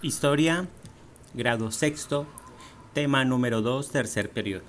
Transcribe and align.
Historia, 0.00 0.68
grado 1.34 1.72
sexto, 1.72 2.24
tema 2.94 3.24
número 3.24 3.62
2, 3.62 3.90
tercer 3.90 4.30
periodo. 4.30 4.62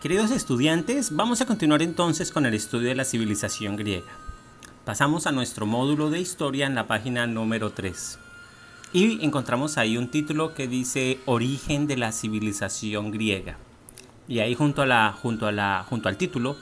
Queridos 0.00 0.30
estudiantes, 0.30 1.16
vamos 1.16 1.40
a 1.40 1.46
continuar 1.46 1.82
entonces 1.82 2.30
con 2.30 2.46
el 2.46 2.54
estudio 2.54 2.88
de 2.88 2.94
la 2.94 3.04
civilización 3.04 3.74
griega. 3.74 4.06
Pasamos 4.84 5.26
a 5.26 5.32
nuestro 5.32 5.66
módulo 5.66 6.08
de 6.08 6.20
historia 6.20 6.68
en 6.68 6.76
la 6.76 6.86
página 6.86 7.26
número 7.26 7.72
3 7.72 8.20
y 8.92 9.24
encontramos 9.24 9.76
ahí 9.76 9.98
un 9.98 10.08
título 10.08 10.54
que 10.54 10.68
dice 10.68 11.18
Origen 11.26 11.88
de 11.88 11.96
la 11.96 12.12
civilización 12.12 13.10
griega. 13.10 13.58
Y 14.28 14.38
ahí 14.38 14.54
junto, 14.54 14.82
a 14.82 14.86
la, 14.86 15.12
junto, 15.20 15.48
a 15.48 15.52
la, 15.52 15.84
junto 15.88 16.08
al 16.08 16.16
título 16.16 16.56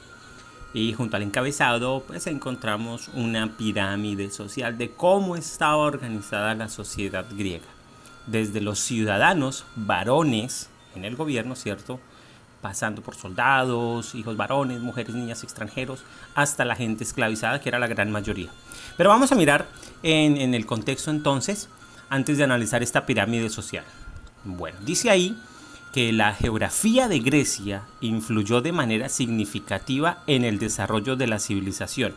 y 0.74 0.92
junto 0.92 1.16
al 1.16 1.22
encabezado 1.22 2.02
pues 2.06 2.26
encontramos 2.26 3.08
una 3.14 3.56
pirámide 3.56 4.30
social 4.30 4.76
de 4.76 4.90
cómo 4.90 5.36
estaba 5.36 5.76
organizada 5.76 6.54
la 6.54 6.68
sociedad 6.68 7.24
griega. 7.30 7.64
Desde 8.26 8.60
los 8.60 8.80
ciudadanos 8.80 9.64
varones 9.76 10.68
en 10.96 11.04
el 11.04 11.14
gobierno, 11.14 11.54
¿cierto? 11.54 12.00
Pasando 12.60 13.02
por 13.02 13.14
soldados, 13.14 14.14
hijos 14.14 14.36
varones, 14.36 14.80
mujeres, 14.80 15.14
niñas, 15.14 15.44
extranjeros, 15.44 16.02
hasta 16.34 16.64
la 16.64 16.74
gente 16.74 17.04
esclavizada, 17.04 17.60
que 17.60 17.68
era 17.68 17.78
la 17.78 17.86
gran 17.86 18.10
mayoría. 18.10 18.50
Pero 18.96 19.10
vamos 19.10 19.30
a 19.30 19.36
mirar 19.36 19.66
en, 20.02 20.54
el 20.54 20.66
contexto 20.66 21.10
entonces, 21.10 21.68
antes 22.08 22.38
de 22.38 22.44
analizar 22.44 22.82
esta 22.82 23.06
pirámide 23.06 23.50
social. 23.50 23.84
Bueno, 24.44 24.78
dice 24.82 25.10
ahí 25.10 25.38
que 25.94 26.12
la 26.12 26.34
geografía 26.34 27.06
de 27.06 27.20
Grecia 27.20 27.84
influyó 28.00 28.60
de 28.60 28.72
manera 28.72 29.08
significativa 29.08 30.24
en 30.26 30.44
el 30.44 30.58
desarrollo 30.58 31.14
de 31.14 31.28
la 31.28 31.38
civilización. 31.38 32.16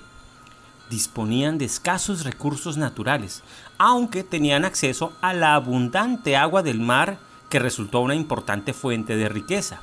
Disponían 0.90 1.60
de 1.60 1.66
escasos 1.66 2.24
recursos 2.24 2.78
naturales, 2.78 3.44
aunque 3.78 4.24
tenían 4.24 4.66
acceso 4.66 5.14
a 5.22 5.36
la 5.36 5.54
abundante 5.54 6.36
agua 6.36 6.64
del 6.64 6.80
mar 6.80 7.20
que 7.52 7.60
resultó 7.60 8.00
una 8.00 8.16
importante 8.16 8.74
fuente 8.74 9.16
de 9.16 9.30
riqueza. 9.30 9.80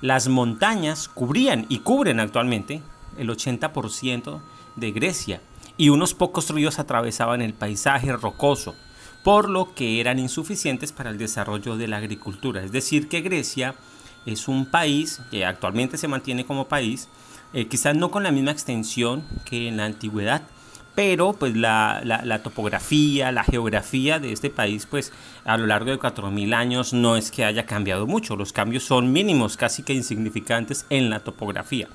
Las 0.00 0.28
montañas 0.28 1.06
cubrían 1.06 1.66
y 1.68 1.80
cubren 1.80 2.20
actualmente 2.20 2.80
el 3.18 3.28
80% 3.28 4.40
de 4.76 4.90
Grecia 4.90 5.42
y 5.76 5.90
unos 5.90 6.14
pocos 6.14 6.48
ríos 6.48 6.78
atravesaban 6.78 7.42
el 7.42 7.52
paisaje 7.52 8.10
rocoso, 8.10 8.74
por 9.28 9.50
lo 9.50 9.74
que 9.74 10.00
eran 10.00 10.18
insuficientes 10.18 10.90
para 10.90 11.10
el 11.10 11.18
desarrollo 11.18 11.76
de 11.76 11.86
la 11.86 11.98
agricultura. 11.98 12.62
Es 12.62 12.72
decir, 12.72 13.08
que 13.08 13.20
Grecia 13.20 13.74
es 14.24 14.48
un 14.48 14.64
país 14.64 15.20
que 15.30 15.44
actualmente 15.44 15.98
se 15.98 16.08
mantiene 16.08 16.46
como 16.46 16.66
país, 16.66 17.10
eh, 17.52 17.66
quizás 17.66 17.94
no 17.94 18.10
con 18.10 18.22
la 18.22 18.30
misma 18.30 18.52
extensión 18.52 19.22
que 19.44 19.68
en 19.68 19.76
la 19.76 19.84
antigüedad, 19.84 20.44
pero 20.94 21.34
pues 21.34 21.54
la, 21.54 22.00
la, 22.04 22.42
topografía, 22.42 23.30
la 23.30 23.44
geografía 23.44 24.18
de 24.18 24.32
este 24.32 24.48
país, 24.48 24.86
pues 24.86 25.12
a 25.44 25.58
lo 25.58 25.66
largo 25.66 25.90
de 25.90 25.98
4.000 26.00 26.54
años 26.54 26.94
no 26.94 27.14
es 27.18 27.30
que 27.30 27.44
haya 27.44 27.66
cambiado 27.66 28.06
mucho, 28.06 28.34
los 28.34 28.54
cambios 28.54 28.84
son 28.84 29.12
mínimos, 29.12 29.58
casi 29.58 29.82
que 29.82 29.92
insignificantes 29.92 30.86
en 30.88 31.10
la 31.10 31.20
topografía. 31.20 31.88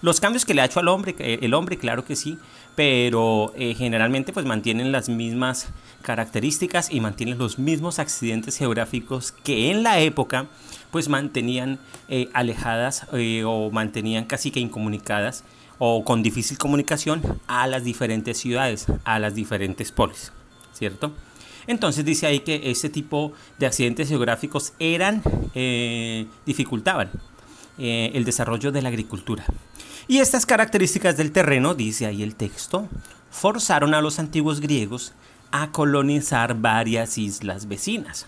Los 0.00 0.20
cambios 0.20 0.44
que 0.44 0.54
le 0.54 0.62
ha 0.62 0.64
hecho 0.64 0.78
al 0.78 0.88
hombre, 0.88 1.14
eh, 1.18 1.40
el 1.42 1.54
hombre, 1.54 1.76
claro 1.76 2.04
que 2.04 2.14
sí, 2.14 2.38
pero 2.76 3.52
eh, 3.56 3.74
generalmente 3.74 4.32
pues 4.32 4.46
mantienen 4.46 4.92
las 4.92 5.08
mismas 5.08 5.68
características 6.02 6.92
y 6.92 7.00
mantienen 7.00 7.36
los 7.38 7.58
mismos 7.58 7.98
accidentes 7.98 8.56
geográficos 8.56 9.32
que 9.32 9.72
en 9.72 9.82
la 9.82 9.98
época 9.98 10.46
pues 10.92 11.08
mantenían 11.08 11.80
eh, 12.08 12.28
alejadas 12.32 13.06
o 13.44 13.70
mantenían 13.72 14.24
casi 14.24 14.52
que 14.52 14.60
incomunicadas 14.60 15.42
o 15.78 16.04
con 16.04 16.22
difícil 16.22 16.58
comunicación 16.58 17.20
a 17.48 17.66
las 17.66 17.82
diferentes 17.82 18.38
ciudades, 18.38 18.86
a 19.04 19.18
las 19.18 19.34
diferentes 19.34 19.90
polis, 19.90 20.32
¿cierto? 20.72 21.12
Entonces 21.66 22.04
dice 22.04 22.26
ahí 22.26 22.40
que 22.40 22.70
ese 22.70 22.88
tipo 22.88 23.32
de 23.58 23.66
accidentes 23.66 24.08
geográficos 24.08 24.72
eran, 24.78 25.22
dificultaban 26.46 27.10
el 27.78 28.24
desarrollo 28.24 28.72
de 28.72 28.82
la 28.82 28.88
agricultura. 28.88 29.44
Y 30.06 30.18
estas 30.18 30.46
características 30.46 31.16
del 31.16 31.32
terreno, 31.32 31.74
dice 31.74 32.06
ahí 32.06 32.22
el 32.22 32.34
texto, 32.34 32.88
forzaron 33.30 33.94
a 33.94 34.00
los 34.00 34.18
antiguos 34.18 34.60
griegos 34.60 35.12
a 35.50 35.70
colonizar 35.70 36.60
varias 36.60 37.18
islas 37.18 37.68
vecinas, 37.68 38.26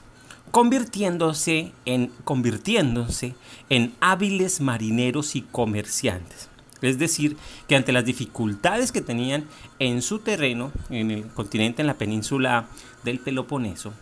convirtiéndose 0.51 1.73
en, 1.85 2.09
convirtiéndose 2.25 3.35
en 3.69 3.95
hábiles 4.01 4.61
marineros 4.61 5.37
y 5.37 5.43
comerciantes. 5.43 6.49
Es 6.83 6.99
decir, 6.99 7.37
que 7.69 7.77
ante 7.77 7.93
las 7.93 8.05
dificultades 8.05 8.91
que 8.91 9.03
tenían 9.03 9.45
en 9.79 10.01
su 10.01 10.21
terreno, 10.21 10.73
en 10.89 11.11
el 11.11 11.27
continente, 11.29 11.83
en 11.83 11.87
la 11.87 11.99
península 11.99 12.69
del 13.05 13.19
Peloponeso, 13.19 13.93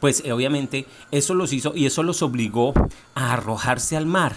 pues 0.00 0.22
eh, 0.24 0.32
obviamente 0.32 0.86
eso 1.10 1.34
los 1.34 1.52
hizo 1.52 1.72
y 1.74 1.86
eso 1.86 2.02
los 2.02 2.22
obligó 2.22 2.72
a 3.14 3.32
arrojarse 3.32 3.96
al 3.96 4.06
mar 4.06 4.34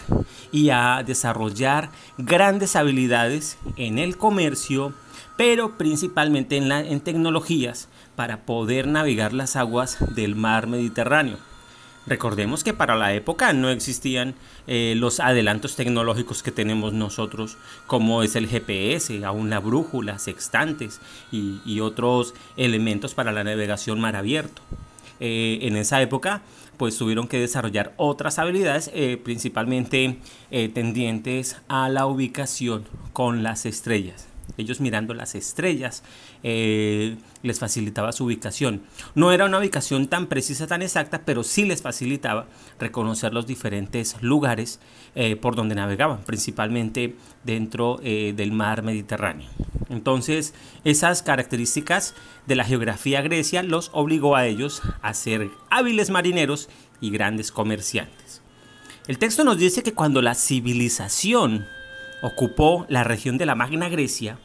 y 0.51 0.69
a 0.69 1.03
desarrollar 1.05 1.89
grandes 2.17 2.75
habilidades 2.75 3.57
en 3.75 3.99
el 3.99 4.17
comercio, 4.17 4.93
pero 5.37 5.77
principalmente 5.77 6.57
en, 6.57 6.69
la, 6.69 6.81
en 6.81 7.01
tecnologías 7.01 7.89
para 8.15 8.45
poder 8.45 8.87
navegar 8.87 9.33
las 9.33 9.55
aguas 9.55 9.97
del 10.15 10.35
mar 10.35 10.67
Mediterráneo. 10.67 11.37
Recordemos 12.07 12.63
que 12.63 12.73
para 12.73 12.95
la 12.95 13.13
época 13.13 13.53
no 13.53 13.69
existían 13.69 14.33
eh, 14.65 14.95
los 14.97 15.19
adelantos 15.19 15.75
tecnológicos 15.75 16.41
que 16.41 16.51
tenemos 16.51 16.91
nosotros, 16.91 17.57
como 17.85 18.23
es 18.23 18.35
el 18.35 18.47
GPS, 18.47 19.23
aún 19.23 19.51
la 19.51 19.59
brújula, 19.59 20.17
sextantes 20.17 21.01
y, 21.31 21.61
y 21.65 21.81
otros 21.81 22.33
elementos 22.57 23.13
para 23.13 23.31
la 23.31 23.43
navegación 23.43 23.99
mar 23.99 24.15
abierto. 24.15 24.63
Eh, 25.19 25.59
en 25.63 25.75
esa 25.75 26.01
época 26.01 26.41
pues 26.77 26.97
tuvieron 26.97 27.27
que 27.27 27.39
desarrollar 27.39 27.93
otras 27.97 28.39
habilidades 28.39 28.89
eh, 28.93 29.19
principalmente 29.21 30.17
eh, 30.49 30.69
tendientes 30.69 31.57
a 31.67 31.89
la 31.89 32.05
ubicación 32.05 32.85
con 33.11 33.43
las 33.43 33.65
estrellas 33.65 34.28
ellos 34.59 34.81
mirando 34.81 35.13
las 35.13 35.35
estrellas 35.35 36.03
les 36.43 37.59
facilitaba 37.59 38.11
su 38.11 38.25
ubicación. 38.25 38.83
No 39.15 39.31
era 39.31 39.45
una 39.45 39.59
ubicación 39.59 40.07
tan 40.07 40.27
precisa, 40.27 40.67
tan 40.67 40.81
exacta, 40.81 41.21
pero 41.25 41.43
sí 41.43 41.65
les 41.65 41.81
facilitaba 41.81 42.47
reconocer 42.79 43.33
los 43.33 43.47
diferentes 43.47 44.15
lugares 44.21 44.79
por 45.41 45.55
donde 45.55 45.75
navegaban, 45.75 46.23
principalmente 46.23 47.15
dentro 47.43 47.97
del 48.03 48.51
mar 48.51 48.83
Mediterráneo. 48.83 49.49
Entonces, 49.89 50.53
esas 50.83 51.23
características 51.23 52.13
de 52.45 52.55
la 52.55 52.63
geografía 52.63 53.21
grecia 53.21 53.63
los 53.63 53.89
obligó 53.93 54.35
a 54.35 54.45
ellos 54.45 54.83
a 55.01 55.13
ser 55.13 55.49
hábiles 55.71 56.09
marineros 56.11 56.69
y 57.01 57.09
grandes 57.09 57.51
comerciantes. 57.51 58.41
El 59.07 59.17
texto 59.17 59.43
nos 59.43 59.57
dice 59.57 59.81
que 59.81 59.93
cuando 59.93 60.21
la 60.21 60.35
civilización 60.35 61.65
ocupó 62.21 62.85
la 62.89 63.03
región 63.03 63.39
de 63.39 63.47
la 63.47 63.55
Magna 63.55 63.89
Grecia, 63.89 64.37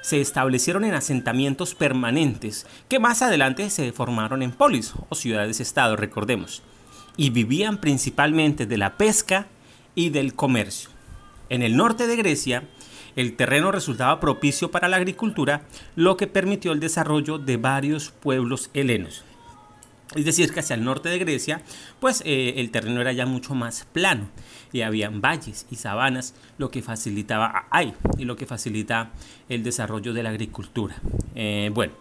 se 0.00 0.20
establecieron 0.20 0.84
en 0.84 0.94
asentamientos 0.94 1.74
permanentes 1.74 2.66
que 2.88 2.98
más 2.98 3.22
adelante 3.22 3.70
se 3.70 3.92
formaron 3.92 4.42
en 4.42 4.52
polis 4.52 4.94
o 5.08 5.14
ciudades-estado, 5.14 5.96
recordemos, 5.96 6.62
y 7.16 7.30
vivían 7.30 7.78
principalmente 7.78 8.66
de 8.66 8.78
la 8.78 8.96
pesca 8.96 9.46
y 9.94 10.10
del 10.10 10.34
comercio. 10.34 10.90
En 11.48 11.62
el 11.62 11.76
norte 11.76 12.06
de 12.06 12.16
Grecia, 12.16 12.62
el 13.16 13.36
terreno 13.36 13.72
resultaba 13.72 14.20
propicio 14.20 14.70
para 14.70 14.88
la 14.88 14.96
agricultura, 14.96 15.62
lo 15.96 16.16
que 16.16 16.26
permitió 16.26 16.72
el 16.72 16.80
desarrollo 16.80 17.38
de 17.38 17.56
varios 17.56 18.10
pueblos 18.10 18.70
helenos. 18.72 19.24
Es 20.14 20.24
decir, 20.24 20.52
que 20.52 20.60
hacia 20.60 20.74
el 20.74 20.84
norte 20.84 21.08
de 21.08 21.18
Grecia, 21.18 21.62
pues 22.00 22.22
eh, 22.26 22.54
el 22.56 22.70
terreno 22.70 23.00
era 23.00 23.12
ya 23.12 23.26
mucho 23.26 23.54
más 23.54 23.86
plano 23.92 24.28
y 24.72 24.80
habían 24.82 25.20
valles 25.20 25.66
y 25.70 25.76
sabanas, 25.76 26.34
lo 26.58 26.70
que 26.70 26.82
facilitaba 26.82 27.66
hay 27.70 27.94
y 28.18 28.24
lo 28.24 28.36
que 28.36 28.46
facilita 28.46 29.12
el 29.48 29.62
desarrollo 29.62 30.12
de 30.12 30.22
la 30.22 30.30
agricultura. 30.30 30.96
Eh, 31.34 31.70
bueno, 31.72 31.92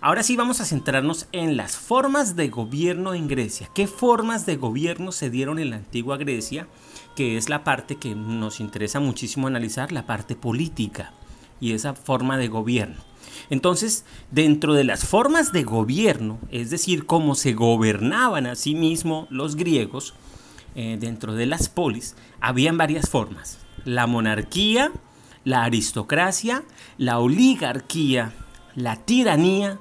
ahora 0.00 0.22
sí 0.22 0.36
vamos 0.36 0.60
a 0.60 0.64
centrarnos 0.64 1.26
en 1.32 1.56
las 1.56 1.76
formas 1.76 2.34
de 2.34 2.48
gobierno 2.48 3.12
en 3.12 3.28
Grecia. 3.28 3.68
¿Qué 3.74 3.86
formas 3.86 4.46
de 4.46 4.56
gobierno 4.56 5.12
se 5.12 5.28
dieron 5.28 5.58
en 5.58 5.70
la 5.70 5.76
antigua 5.76 6.16
Grecia? 6.16 6.66
que 7.14 7.36
es 7.36 7.48
la 7.48 7.64
parte 7.64 7.96
que 7.96 8.14
nos 8.14 8.60
interesa 8.60 9.00
muchísimo 9.00 9.46
analizar, 9.46 9.92
la 9.92 10.06
parte 10.06 10.36
política 10.36 11.12
y 11.60 11.72
esa 11.72 11.94
forma 11.94 12.38
de 12.38 12.48
gobierno. 12.48 13.09
Entonces, 13.48 14.04
dentro 14.30 14.74
de 14.74 14.84
las 14.84 15.04
formas 15.04 15.52
de 15.52 15.62
gobierno, 15.62 16.38
es 16.50 16.70
decir, 16.70 17.06
cómo 17.06 17.34
se 17.34 17.54
gobernaban 17.54 18.46
a 18.46 18.54
sí 18.54 18.74
mismos 18.74 19.26
los 19.30 19.56
griegos, 19.56 20.14
eh, 20.74 20.98
dentro 21.00 21.34
de 21.34 21.46
las 21.46 21.68
polis, 21.68 22.16
habían 22.40 22.78
varias 22.78 23.08
formas. 23.08 23.58
La 23.84 24.06
monarquía, 24.06 24.92
la 25.44 25.64
aristocracia, 25.64 26.62
la 26.98 27.18
oligarquía, 27.18 28.32
la 28.76 28.96
tiranía 28.96 29.78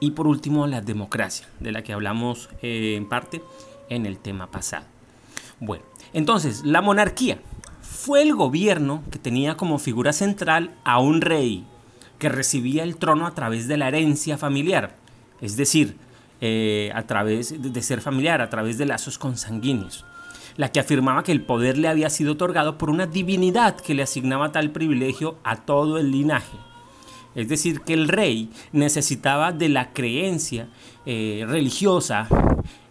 y 0.00 0.10
por 0.10 0.26
último 0.26 0.66
la 0.66 0.80
democracia, 0.80 1.48
de 1.60 1.72
la 1.72 1.82
que 1.82 1.92
hablamos 1.92 2.50
eh, 2.60 2.94
en 2.96 3.08
parte 3.08 3.42
en 3.88 4.04
el 4.04 4.18
tema 4.18 4.50
pasado. 4.50 4.84
Bueno, 5.58 5.84
entonces, 6.12 6.64
la 6.64 6.82
monarquía 6.82 7.38
fue 7.80 8.22
el 8.22 8.34
gobierno 8.34 9.02
que 9.10 9.18
tenía 9.18 9.56
como 9.56 9.78
figura 9.78 10.12
central 10.12 10.74
a 10.84 10.98
un 10.98 11.20
rey 11.20 11.66
que 12.18 12.28
recibía 12.28 12.82
el 12.82 12.96
trono 12.96 13.26
a 13.26 13.34
través 13.34 13.68
de 13.68 13.76
la 13.76 13.88
herencia 13.88 14.38
familiar. 14.38 14.96
Es 15.40 15.56
decir, 15.56 15.96
eh, 16.40 16.90
a 16.94 17.02
través 17.02 17.54
de 17.60 17.82
ser 17.82 18.00
familiar, 18.00 18.40
a 18.40 18.50
través 18.50 18.78
de 18.78 18.86
lazos 18.86 19.18
consanguíneos 19.18 20.04
la 20.56 20.72
que 20.72 20.80
afirmaba 20.80 21.22
que 21.22 21.32
el 21.32 21.42
poder 21.42 21.78
le 21.78 21.88
había 21.88 22.10
sido 22.10 22.32
otorgado 22.32 22.78
por 22.78 22.90
una 22.90 23.06
divinidad 23.06 23.76
que 23.76 23.94
le 23.94 24.02
asignaba 24.02 24.52
tal 24.52 24.70
privilegio 24.70 25.36
a 25.44 25.56
todo 25.56 25.98
el 25.98 26.10
linaje. 26.10 26.56
Es 27.36 27.48
decir, 27.48 27.82
que 27.82 27.92
el 27.92 28.08
rey 28.08 28.50
necesitaba 28.72 29.52
de 29.52 29.68
la 29.68 29.92
creencia 29.92 30.68
eh, 31.04 31.44
religiosa 31.46 32.28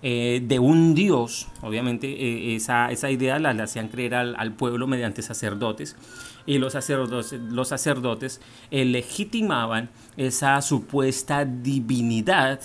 eh, 0.04 0.40
de 0.46 0.60
un 0.60 0.94
dios. 0.94 1.48
Obviamente 1.64 2.08
eh, 2.08 2.56
esa, 2.56 2.92
idea 3.10 3.40
la, 3.40 3.50
hacían 3.64 3.88
creer 3.88 4.14
al, 4.14 4.54
pueblo 4.54 4.86
mediante 4.86 5.24
sacerdotes. 5.24 5.96
Y 6.46 6.60
los 6.60 6.74
sacerdotes, 6.74 7.34
los 7.34 7.70
sacerdotes 7.70 8.40
legitimaban 8.70 9.90
esa 10.16 10.62
supuesta 10.62 11.44
divinidad 11.44 12.62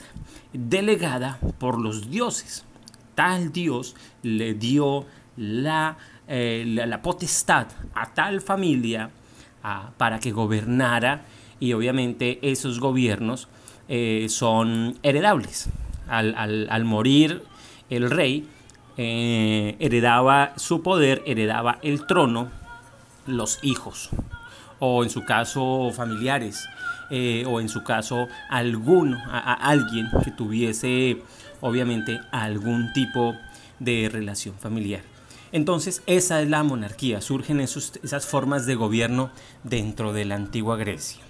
delegada 0.52 1.38
por 1.58 1.80
los 1.80 2.10
dioses 2.10 2.66
tal 3.14 3.52
Dios 3.52 3.96
le 4.22 4.54
dio 4.54 5.06
la, 5.36 5.96
la, 6.28 7.02
potestad 7.02 7.66
a 7.94 8.14
tal 8.14 8.40
familia 8.40 9.10
para 9.98 10.18
que 10.18 10.30
gobernara 10.30 11.22
y 11.60 11.72
obviamente 11.74 12.38
esos 12.42 12.80
gobiernos 12.80 13.48
eh, 13.88 14.26
son 14.28 14.98
heredables. 15.02 15.68
Al, 16.08 16.84
morir 16.84 17.44
el 17.88 18.10
rey, 18.10 18.48
eh, 18.96 19.76
heredaba 19.78 20.54
su 20.56 20.82
poder, 20.82 21.22
heredaba 21.24 21.78
el 21.82 22.04
trono, 22.06 22.50
los 23.26 23.60
hijos, 23.62 24.10
o 24.80 25.04
en 25.04 25.10
su 25.10 25.24
caso 25.24 25.92
familiares, 25.94 26.68
o 27.46 27.60
en 27.60 27.68
su 27.68 27.84
caso 27.84 28.26
alguno, 28.48 29.20
a 29.28 29.52
alguien 29.52 30.08
que 30.24 30.30
tuviese 30.32 31.22
obviamente 31.60 32.20
algún 32.32 32.92
tipo 32.92 33.36
de 33.78 34.08
relación 34.10 34.54
familiar. 34.54 35.02
Entonces 35.52 36.02
esa 36.06 36.40
es 36.42 36.48
la 36.48 36.62
monarquía, 36.62 37.20
surgen 37.20 37.60
esas 37.60 38.26
formas 38.26 38.66
de 38.66 38.76
gobierno 38.76 39.30
dentro 39.64 40.12
de 40.12 40.24
la 40.24 40.36
antigua 40.36 40.76
Grecia. 40.76 41.29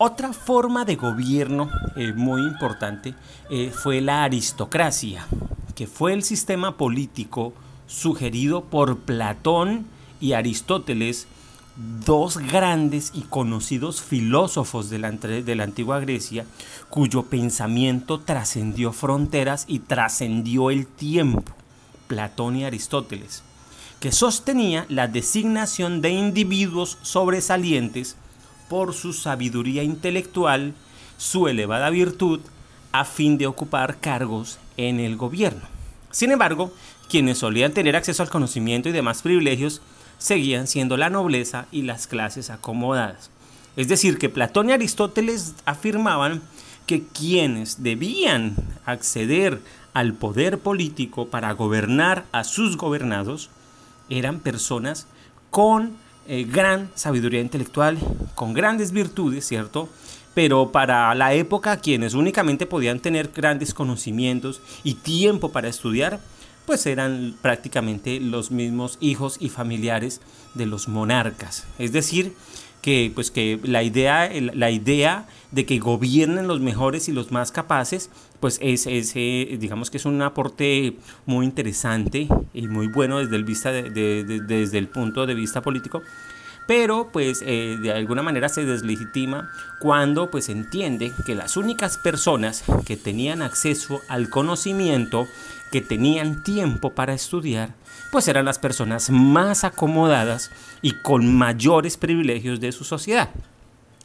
Otra 0.00 0.32
forma 0.32 0.84
de 0.84 0.94
gobierno 0.94 1.68
eh, 1.96 2.12
muy 2.12 2.42
importante 2.42 3.14
eh, 3.50 3.72
fue 3.74 4.00
la 4.00 4.22
aristocracia, 4.22 5.26
que 5.74 5.88
fue 5.88 6.12
el 6.12 6.22
sistema 6.22 6.76
político 6.76 7.52
sugerido 7.88 8.62
por 8.62 8.98
Platón 8.98 9.86
y 10.20 10.34
Aristóteles 10.34 11.26
dos 11.76 12.38
grandes 12.38 13.10
y 13.12 13.22
conocidos 13.22 14.00
filósofos 14.00 14.88
de 14.88 15.00
la, 15.00 15.10
de 15.10 15.54
la 15.56 15.64
antigua 15.64 15.98
Grecia, 15.98 16.46
cuyo 16.90 17.24
pensamiento 17.24 18.20
trascendió 18.20 18.92
fronteras 18.92 19.64
y 19.66 19.80
trascendió 19.80 20.70
el 20.70 20.86
tiempo, 20.86 21.52
Platón 22.06 22.54
y 22.54 22.64
Aristóteles, 22.64 23.42
que 23.98 24.12
sostenía 24.12 24.86
la 24.88 25.08
designación 25.08 26.02
de 26.02 26.10
individuos 26.10 26.98
sobresalientes 27.02 28.16
por 28.68 28.94
su 28.94 29.12
sabiduría 29.12 29.82
intelectual, 29.82 30.74
su 31.16 31.48
elevada 31.48 31.90
virtud, 31.90 32.40
a 32.92 33.04
fin 33.04 33.38
de 33.38 33.46
ocupar 33.46 34.00
cargos 34.00 34.58
en 34.76 35.00
el 35.00 35.16
gobierno. 35.16 35.62
Sin 36.10 36.30
embargo, 36.30 36.72
quienes 37.08 37.38
solían 37.38 37.72
tener 37.72 37.96
acceso 37.96 38.22
al 38.22 38.30
conocimiento 38.30 38.88
y 38.88 38.92
demás 38.92 39.22
privilegios 39.22 39.82
seguían 40.18 40.66
siendo 40.66 40.96
la 40.96 41.10
nobleza 41.10 41.66
y 41.70 41.82
las 41.82 42.06
clases 42.06 42.50
acomodadas. 42.50 43.30
Es 43.76 43.88
decir, 43.88 44.18
que 44.18 44.28
Platón 44.28 44.70
y 44.70 44.72
Aristóteles 44.72 45.54
afirmaban 45.64 46.42
que 46.86 47.04
quienes 47.04 47.82
debían 47.82 48.56
acceder 48.84 49.60
al 49.94 50.14
poder 50.14 50.58
político 50.58 51.28
para 51.28 51.52
gobernar 51.52 52.24
a 52.32 52.44
sus 52.44 52.76
gobernados 52.76 53.50
eran 54.08 54.40
personas 54.40 55.06
con 55.50 55.96
eh, 56.28 56.44
gran 56.44 56.90
sabiduría 56.94 57.40
intelectual, 57.40 57.98
con 58.34 58.52
grandes 58.52 58.92
virtudes, 58.92 59.46
¿cierto? 59.46 59.88
Pero 60.34 60.70
para 60.72 61.14
la 61.14 61.32
época 61.32 61.78
quienes 61.78 62.12
únicamente 62.12 62.66
podían 62.66 63.00
tener 63.00 63.32
grandes 63.34 63.72
conocimientos 63.72 64.60
y 64.84 64.94
tiempo 64.94 65.52
para 65.52 65.68
estudiar, 65.68 66.20
pues 66.66 66.84
eran 66.84 67.34
prácticamente 67.40 68.20
los 68.20 68.50
mismos 68.50 68.98
hijos 69.00 69.38
y 69.40 69.48
familiares 69.48 70.20
de 70.52 70.66
los 70.66 70.86
monarcas. 70.86 71.66
Es 71.78 71.92
decir, 71.92 72.34
que 72.82 73.10
pues 73.14 73.30
que 73.30 73.58
la 73.62 73.82
idea, 73.82 74.30
la 74.54 74.70
idea 74.70 75.26
de 75.50 75.66
que 75.66 75.78
gobiernen 75.78 76.46
los 76.46 76.60
mejores 76.60 77.08
y 77.08 77.12
los 77.12 77.32
más 77.32 77.52
capaces, 77.52 78.10
pues 78.40 78.58
es, 78.62 78.86
ese 78.86 79.56
digamos 79.58 79.90
que 79.90 79.96
es 79.96 80.04
un 80.04 80.20
aporte 80.22 80.96
muy 81.26 81.46
interesante 81.46 82.28
y 82.54 82.68
muy 82.68 82.88
bueno 82.88 83.18
desde 83.18 83.36
el, 83.36 83.44
vista 83.44 83.72
desde 83.72 84.78
el 84.78 84.88
punto 84.88 85.26
de 85.26 85.34
vista 85.34 85.62
político, 85.62 86.02
pero 86.68 87.08
pues 87.10 87.42
eh, 87.46 87.78
de 87.80 87.92
alguna 87.92 88.22
manera 88.22 88.50
se 88.50 88.66
deslegitima 88.66 89.50
cuando 89.80 90.30
pues 90.30 90.50
entiende 90.50 91.12
que 91.24 91.34
las 91.34 91.56
únicas 91.56 91.96
personas 91.96 92.62
que 92.84 92.98
tenían 92.98 93.40
acceso 93.40 94.02
al 94.08 94.28
conocimiento, 94.28 95.26
que 95.72 95.80
tenían 95.80 96.42
tiempo 96.42 96.90
para 96.90 97.14
estudiar, 97.14 97.70
pues 98.10 98.28
eran 98.28 98.44
las 98.44 98.58
personas 98.58 99.10
más 99.10 99.64
acomodadas 99.64 100.50
y 100.82 100.92
con 100.92 101.36
mayores 101.36 101.96
privilegios 101.96 102.60
de 102.60 102.72
su 102.72 102.84
sociedad. 102.84 103.30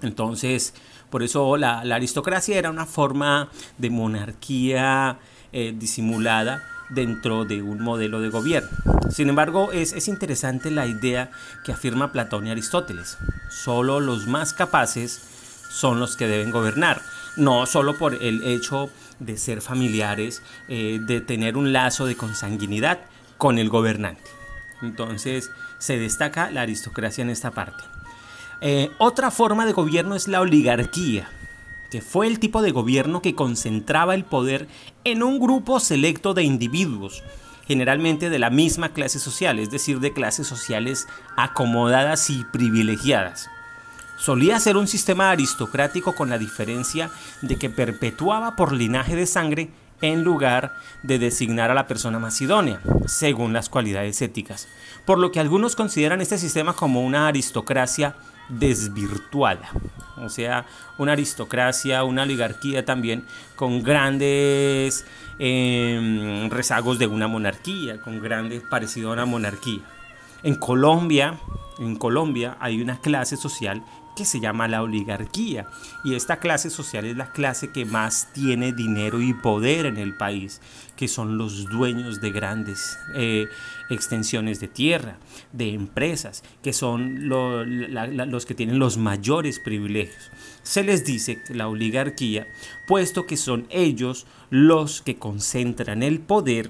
Entonces, 0.01 0.73
por 1.09 1.23
eso 1.23 1.57
la, 1.57 1.79
aristocracia 1.79 2.57
era 2.57 2.69
una 2.69 2.85
forma 2.85 3.50
de 3.77 3.89
monarquía 3.89 5.19
eh, 5.51 5.73
disimulada 5.77 6.63
dentro 6.89 7.45
de 7.45 7.61
un 7.61 7.81
modelo 7.81 8.19
de 8.19 8.29
gobierno. 8.29 8.69
Sin 9.09 9.29
embargo, 9.29 9.71
es, 9.71 10.07
interesante 10.07 10.71
la 10.71 10.85
idea 10.85 11.31
que 11.63 11.71
afirma 11.71 12.11
Platón 12.11 12.47
y 12.47 12.51
Aristóteles. 12.51 13.17
Solo 13.49 13.99
los 13.99 14.27
más 14.27 14.53
capaces 14.53 15.21
son 15.69 15.99
los 15.99 16.17
que 16.17 16.27
deben 16.27 16.51
gobernar, 16.51 17.01
no 17.35 17.65
solo 17.65 17.97
por 17.97 18.15
el 18.15 18.44
hecho 18.44 18.89
de 19.19 19.38
ser 19.38 19.61
familiares, 19.61 20.41
eh, 20.67 20.99
de 21.01 21.21
tener 21.21 21.57
un 21.57 21.73
lazo 21.73 22.06
de 22.06 22.15
consanguinidad 22.15 22.99
con 23.38 23.59
el 23.59 23.69
gobernante. 23.69 24.30
Entonces 24.81 25.50
se 25.80 25.97
destaca 25.97 26.51
la 26.51 26.62
aristocracia 26.62 27.21
en 27.21 27.30
esta 27.30 27.51
parte. 27.51 27.83
Eh, 28.62 28.91
otra 28.97 29.31
forma 29.31 29.65
de 29.65 29.74
gobierno 29.74 30.15
es 30.15 30.27
la 30.27 30.41
oligarquía 30.41 31.30
que 31.94 32.01
fue 32.01 32.25
el 32.25 32.39
tipo 32.39 32.63
de 32.63 32.71
gobierno 32.71 33.21
que 33.21 33.35
concentraba 33.35 34.15
el 34.15 34.24
poder 34.24 34.68
en 35.03 35.21
un 35.21 35.39
grupo 35.39 35.80
selecto 35.80 36.33
de 36.33 36.42
individuos, 36.42 37.21
generalmente 37.68 38.31
de 38.31 38.40
la 38.40 38.49
misma 38.49 38.94
clase 38.94 39.19
social, 39.19 39.59
es 39.59 39.69
decir, 39.69 39.99
de 39.99 40.11
clases 40.11 40.47
sociales 40.47 41.07
acomodadas 41.37 42.31
y 42.31 42.45
privilegiadas. 42.45 43.47
Solía 44.18 44.59
ser 44.59 44.75
un 44.75 44.87
sistema 44.87 45.30
aristocrático 45.30 46.16
con 46.16 46.31
la 46.31 46.40
diferencia 46.40 47.11
de 47.44 47.57
que 47.57 47.69
perpetuaba 47.69 48.56
por 48.56 48.73
linaje 48.73 49.16
de 49.16 49.28
sangre 49.28 49.69
en 50.04 50.22
lugar 50.22 50.74
de 51.02 51.18
designar 51.18 51.72
a 51.72 51.74
la 51.74 51.88
persona 51.88 52.19
más 52.19 52.42
idónea, 52.42 52.81
según 53.06 53.54
las 53.54 53.69
cualidades 53.69 54.22
éticas, 54.22 54.68
por 55.06 55.18
lo 55.18 55.31
que 55.31 55.40
algunos 55.40 55.78
consideran 55.78 56.19
este 56.19 56.38
sistema 56.38 56.74
como 56.74 57.02
una 57.02 57.30
aristocracia 57.30 58.18
desvirtuada. 58.50 59.69
O 60.18 60.28
sea, 60.28 60.66
una 60.98 61.14
aristocracia, 61.14 62.04
una 62.04 62.24
oligarquía 62.24 62.83
también 62.83 63.26
con 63.56 63.81
grandes 63.81 65.06
em, 65.40 66.50
rezagos 66.50 67.00
de 67.00 67.07
una 67.07 67.30
monarquía, 67.30 68.02
con 68.02 68.22
grandes 68.22 68.62
parecido 68.62 69.10
a 69.10 69.14
una 69.14 69.26
monarquía. 69.26 69.83
En 70.44 70.56
Colombia, 70.56 71.40
en 71.80 71.95
Colombia 71.95 72.57
hay 72.60 72.81
una 72.81 73.00
clase 73.00 73.38
social 73.38 73.83
que 74.15 74.25
se 74.25 74.39
llama 74.39 74.67
la 74.67 74.83
oligarquía. 74.83 75.67
Y 76.03 76.15
esta 76.15 76.37
clase 76.37 76.69
social 76.69 77.05
es 77.05 77.17
la 77.17 77.31
clase 77.31 77.71
que 77.71 77.85
más 77.85 78.29
tiene 78.33 78.73
dinero 78.73 79.21
y 79.21 79.33
poder 79.33 79.85
en 79.85 79.97
el 79.97 80.15
país, 80.15 80.61
que 80.95 81.07
son 81.07 81.37
los 81.37 81.69
dueños 81.69 82.21
de 82.21 82.31
grandes 82.31 82.97
eh, 83.15 83.47
extensiones 83.89 84.59
de 84.59 84.67
tierra, 84.67 85.17
de 85.51 85.73
empresas, 85.73 86.43
que 86.61 86.73
son 86.73 87.27
los 87.27 88.45
que 88.45 88.55
tienen 88.55 88.79
los 88.79 88.97
mayores 88.97 89.59
privilegios. 89.59 90.31
Se 90.63 90.83
les 90.83 91.03
dice 91.03 91.41
la 91.49 91.67
oligarquía, 91.67 92.47
puesto 92.87 93.25
que 93.25 93.37
son 93.37 93.67
ellos 93.69 94.25
los 94.49 95.01
que 95.01 95.17
concentran 95.17 96.03
el 96.03 96.19
poder 96.19 96.69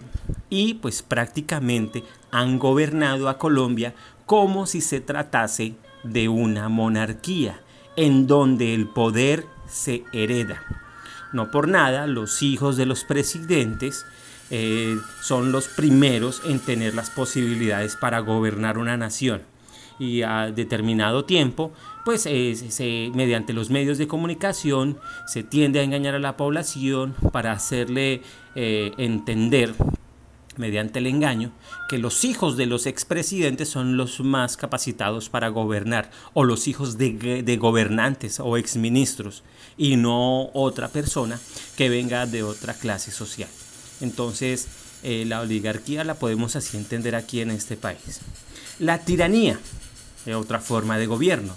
y 0.50 0.76
pues 0.76 1.04
prácticamente 1.04 2.04
han 2.32 2.58
gobernado 2.58 3.30
a 3.30 3.38
Colombia 3.38 3.94
como 4.26 4.66
si 4.66 4.82
se 4.82 5.02
tratase 5.02 5.76
de 6.04 6.30
una 6.30 6.70
monarquía, 6.70 7.62
en 7.96 8.28
donde 8.28 8.74
el 8.74 8.88
poder 8.88 9.46
se 9.68 10.04
hereda. 10.14 10.64
No 11.32 11.50
por 11.50 11.68
nada, 11.68 12.08
los 12.08 12.42
hijos 12.44 12.78
de 12.78 12.86
los 12.86 13.04
presidentes 13.04 14.06
eh, 14.50 14.98
son 15.22 15.52
los 15.52 15.68
primeros 15.68 16.42
en 16.46 16.60
tener 16.60 16.94
las 16.94 17.10
posibilidades 17.10 17.96
para 17.96 18.20
gobernar 18.20 18.78
una 18.78 18.98
nación. 18.98 19.42
y 20.00 20.24
a 20.24 20.52
determinado 20.52 21.24
tiempo, 21.24 21.72
pues 22.04 22.24
se, 22.24 23.12
mediante 23.14 23.54
los 23.54 23.70
medios 23.70 24.00
de 24.00 24.08
comunicación 24.08 24.98
se 25.28 25.44
tiende 25.44 25.80
a 25.80 25.84
engañar 25.84 26.16
a 26.16 26.20
la 26.20 26.36
población 26.36 27.16
para 27.32 27.52
hacerle 27.52 28.24
eh, 28.56 28.92
entender 28.98 29.76
mediante 30.58 31.00
el 31.00 31.08
engaño, 31.08 31.52
que 31.90 31.98
los 31.98 32.24
hijos 32.24 32.58
de 32.58 32.66
los 32.66 32.86
expresidentes 32.86 33.70
son 33.70 33.98
los 33.98 34.20
más 34.20 34.58
capacitados 34.58 35.30
para 35.30 35.50
gobernar, 35.50 36.12
o 36.34 36.44
los 36.44 36.68
hijos 36.68 36.98
de, 36.98 37.58
gobernantes 37.60 38.40
o 38.40 38.58
exministros, 38.58 39.44
y 39.78 39.96
no 39.96 40.50
otra 40.54 40.88
persona 40.88 41.40
que 41.78 41.90
venga 41.90 42.26
de 42.26 42.44
otra 42.44 42.74
clase 42.74 43.12
social. 43.12 43.50
Entonces, 44.02 44.68
eh, 45.04 45.26
la 45.28 45.42
oligarquía 45.42 46.04
la 46.04 46.16
podemos 46.16 46.56
así 46.56 46.78
entender 46.78 47.16
aquí 47.16 47.42
en 47.42 47.52
este 47.52 47.78
país. 47.78 48.22
La 48.80 49.00
tiranía, 49.00 49.60
es 50.26 50.36
otra 50.36 50.60
forma 50.60 50.98
de 50.98 51.08
gobierno, 51.08 51.56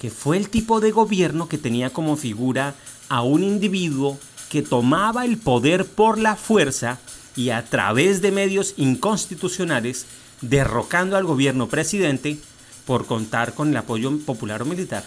que 0.00 0.10
fue 0.10 0.36
el 0.36 0.48
tipo 0.48 0.80
de 0.80 0.90
gobierno 0.90 1.48
que 1.48 1.58
tenía 1.58 1.90
como 1.90 2.16
figura 2.16 2.74
a 3.08 3.22
un 3.22 3.42
individuo 3.42 4.18
que 4.48 4.62
tomaba 4.62 5.24
el 5.24 5.38
poder 5.38 5.84
por 5.84 6.18
la 6.18 6.36
fuerza 6.36 6.98
y 7.38 7.50
a 7.50 7.64
través 7.64 8.20
de 8.20 8.32
medios 8.32 8.74
inconstitucionales, 8.78 10.06
derrocando 10.40 11.16
al 11.16 11.24
gobierno 11.24 11.68
presidente 11.68 12.36
por 12.84 13.06
contar 13.06 13.54
con 13.54 13.68
el 13.68 13.76
apoyo 13.76 14.10
popular 14.26 14.62
o 14.62 14.64
militar. 14.64 15.04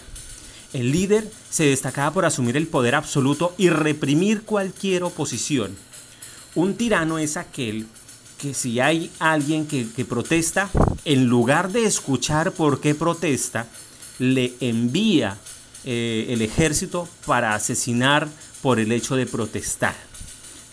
El 0.72 0.94
líder 0.94 1.30
se 1.50 1.66
destacaba 1.66 2.14
por 2.14 2.24
asumir 2.24 2.56
el 2.56 2.68
poder 2.68 2.96
absoluto 2.96 3.54
y 3.58 3.68
reprimir 3.68 4.44
cualquier 4.44 5.04
oposición. 5.04 5.76
Un 6.56 6.76
tirano 6.76 7.20
es 7.20 7.36
aquel 7.36 7.86
que 8.38 8.54
si 8.54 8.80
hay 8.80 9.12
alguien 9.20 9.68
que, 9.68 10.06
protesta, 10.06 10.70
en 11.04 11.26
lugar 11.26 11.74
de 11.74 11.84
escuchar 11.84 12.54
por 12.54 12.80
qué 12.80 12.96
protesta, 12.96 13.68
le 14.20 14.54
envía 14.62 15.38
eh, 15.84 16.28
el 16.30 16.42
ejército 16.42 17.10
para 17.26 17.56
asesinar 17.56 18.30
por 18.62 18.80
el 18.80 18.94
hecho 18.94 19.18
de 19.18 19.26
protestar. 19.26 20.11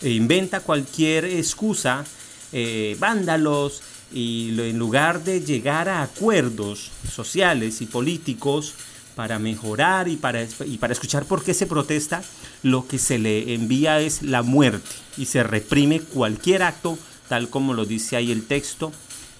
E 0.01 0.11
inventa 0.11 0.61
cualquier 0.61 1.25
excusa, 1.25 2.05
eh, 2.51 2.95
vándalos, 2.99 3.81
y 4.11 4.59
en 4.59 4.79
lugar 4.79 5.23
de 5.23 5.41
llegar 5.41 5.87
a 5.87 6.01
acuerdos 6.01 6.89
sociales 7.11 7.81
y 7.81 7.85
políticos 7.85 8.73
para 9.15 9.37
mejorar 9.37 10.07
y 10.07 10.15
para, 10.15 10.47
y 10.65 10.77
para 10.77 10.93
escuchar 10.93 11.25
por 11.25 11.43
qué 11.43 11.53
se 11.53 11.67
protesta, 11.67 12.23
lo 12.63 12.87
que 12.87 12.97
se 12.97 13.19
le 13.19 13.53
envía 13.53 13.99
es 13.99 14.21
la 14.21 14.41
muerte 14.41 14.89
y 15.17 15.25
se 15.25 15.43
reprime 15.43 15.99
cualquier 15.99 16.63
acto, 16.63 16.97
tal 17.27 17.49
como 17.49 17.73
lo 17.73 17.85
dice 17.85 18.15
ahí 18.15 18.31
el 18.31 18.47
texto, 18.47 18.91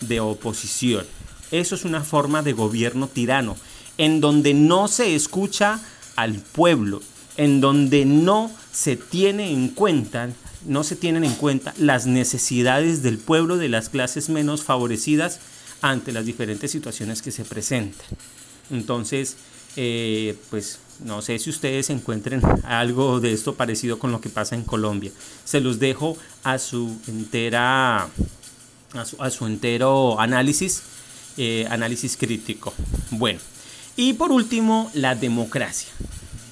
de 0.01 0.19
oposición. 0.19 1.05
Eso 1.51 1.75
es 1.75 1.85
una 1.85 2.03
forma 2.03 2.43
de 2.43 2.53
gobierno 2.53 3.07
tirano, 3.07 3.55
en 3.97 4.21
donde 4.21 4.53
no 4.53 4.87
se 4.87 5.15
escucha 5.15 5.79
al 6.15 6.35
pueblo, 6.35 7.01
en 7.37 7.59
donde 7.61 8.05
no 8.05 8.51
se 8.71 8.97
tiene 8.97 9.51
en 9.51 9.69
cuenta 9.69 10.29
no 10.65 10.83
se 10.83 10.95
tienen 10.95 11.23
en 11.23 11.33
cuenta 11.35 11.73
las 11.77 12.05
necesidades 12.05 13.01
del 13.01 13.17
pueblo 13.17 13.57
de 13.57 13.69
las 13.69 13.89
clases 13.89 14.29
menos 14.29 14.63
favorecidas 14.63 15.39
ante 15.81 16.11
las 16.11 16.25
diferentes 16.25 16.71
situaciones 16.71 17.21
que 17.21 17.31
se 17.31 17.45
presentan. 17.45 18.05
Entonces, 18.69 19.37
eh, 19.75 20.35
pues 20.49 20.79
no 21.03 21.21
sé 21.21 21.39
si 21.39 21.49
ustedes 21.49 21.89
encuentren 21.89 22.41
algo 22.63 23.19
de 23.19 23.31
esto 23.31 23.55
parecido 23.55 23.99
con 23.99 24.11
lo 24.11 24.19
que 24.19 24.29
pasa 24.29 24.55
en 24.55 24.63
Colombia. 24.63 25.11
Se 25.45 25.61
los 25.61 25.79
dejo 25.79 26.17
a 26.43 26.59
su 26.59 26.97
entera, 27.07 28.09
a 28.93 29.29
su, 29.29 29.45
entero 29.45 30.19
análisis, 30.19 30.83
eh, 31.37 31.65
análisis 31.69 32.17
crítico. 32.17 32.73
Bueno, 33.11 33.39
y 33.95 34.13
por 34.13 34.31
último, 34.31 34.91
la 34.93 35.15
democracia 35.15 35.89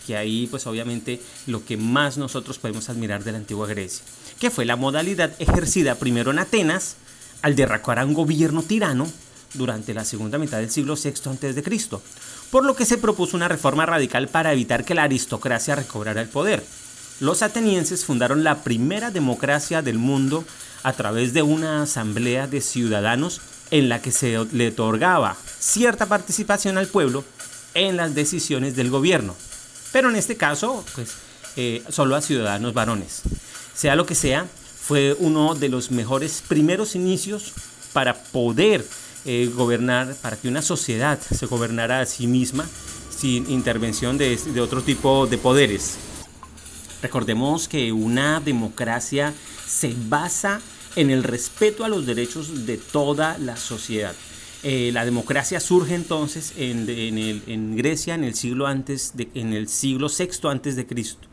que 0.07 0.15
ahí 0.15 0.47
pues 0.47 0.65
obviamente 0.65 1.21
lo 1.45 1.65
que 1.65 1.75
más 1.75 2.17
nosotros 2.17 2.57
podemos 2.57 2.89
admirar 2.89 3.25
de 3.25 3.33
la 3.33 3.39
antigua 3.39 3.67
Grecia, 3.67 4.05
que 4.39 4.49
fue 4.49 4.63
la 4.63 4.77
modalidad 4.77 5.33
ejercida 5.37 5.95
primero 5.95 6.31
en 6.31 6.39
Atenas 6.39 6.95
al 7.41 7.55
derrocar 7.55 7.99
a 7.99 8.05
un 8.05 8.13
gobierno 8.13 8.63
tirano 8.63 9.07
durante 9.53 9.93
la 9.93 10.05
segunda 10.05 10.37
mitad 10.37 10.59
del 10.59 10.71
siglo 10.71 10.95
VI 10.95 11.09
a.C., 11.09 11.97
por 12.49 12.63
lo 12.63 12.75
que 12.75 12.85
se 12.85 12.97
propuso 12.97 13.35
una 13.35 13.49
reforma 13.49 13.85
radical 13.85 14.29
para 14.29 14.53
evitar 14.53 14.85
que 14.85 14.95
la 14.95 15.03
aristocracia 15.03 15.75
recobrara 15.75 16.21
el 16.21 16.29
poder. 16.29 16.63
Los 17.19 17.41
atenienses 17.41 18.05
fundaron 18.05 18.45
la 18.45 18.63
primera 18.63 19.11
democracia 19.11 19.81
del 19.81 19.97
mundo 19.97 20.45
a 20.83 20.93
través 20.93 21.33
de 21.33 21.41
una 21.41 21.81
asamblea 21.81 22.47
de 22.47 22.61
ciudadanos 22.61 23.41
en 23.71 23.89
la 23.89 24.01
que 24.01 24.13
se 24.13 24.37
le 24.53 24.69
otorgaba 24.69 25.35
cierta 25.59 26.05
participación 26.05 26.77
al 26.77 26.87
pueblo 26.87 27.25
en 27.73 27.97
las 27.97 28.15
decisiones 28.15 28.77
del 28.77 28.89
gobierno 28.89 29.35
pero 29.91 30.09
en 30.09 30.15
este 30.15 30.37
caso, 30.37 30.83
pues 30.95 31.15
eh, 31.55 31.83
solo 31.89 32.15
a 32.15 32.21
ciudadanos 32.21 32.73
varones. 32.73 33.21
Sea 33.73 33.95
lo 33.95 34.05
que 34.05 34.15
sea, 34.15 34.47
fue 34.79 35.15
uno 35.19 35.55
de 35.55 35.69
los 35.69 35.91
mejores 35.91 36.43
primeros 36.47 36.95
inicios 36.95 37.53
para 37.93 38.15
poder 38.15 38.85
eh, 39.25 39.51
gobernar, 39.53 40.15
para 40.21 40.37
que 40.37 40.47
una 40.47 40.61
sociedad 40.61 41.19
se 41.19 41.45
gobernara 41.45 41.99
a 41.99 42.05
sí 42.05 42.27
misma 42.27 42.65
sin 43.09 43.49
intervención 43.49 44.17
de, 44.17 44.37
de 44.37 44.61
otro 44.61 44.81
tipo 44.81 45.27
de 45.27 45.37
poderes. 45.37 45.97
Recordemos 47.01 47.67
que 47.67 47.91
una 47.91 48.39
democracia 48.39 49.33
se 49.67 49.93
basa 50.07 50.61
en 50.95 51.09
el 51.09 51.23
respeto 51.23 51.83
a 51.83 51.89
los 51.89 52.05
derechos 52.05 52.65
de 52.65 52.77
toda 52.77 53.37
la 53.37 53.57
sociedad. 53.57 54.13
Eh, 54.69 54.91
la 54.91 55.05
democracia 55.05 55.61
surge 55.61 55.95
entonces 55.95 56.53
en, 56.57 57.77
Grecia 57.77 58.15
en 58.15 58.25
el 58.25 58.35
siglo 58.35 58.67
antes 58.67 59.15
de, 59.15 59.29
en 59.33 59.53
el 59.53 59.69
siglo 59.69 60.09
VI 60.09 60.49
antes 60.49 60.75
de 60.75 60.85
Cristo 60.85 61.25